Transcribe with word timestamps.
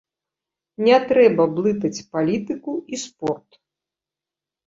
Не 0.85 0.95
трэба 1.09 1.43
блытаць 1.57 2.05
палітыку 2.17 2.71
і 2.97 3.01
спорт. 3.03 3.49